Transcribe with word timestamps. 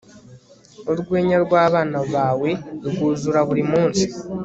urwenya 0.91 1.37
rwabana 1.45 1.99
bawe 2.13 2.49
rwuzura 2.87 3.39
buri 3.47 3.63
munsi 3.71 4.05